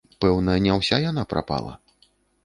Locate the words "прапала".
1.33-1.73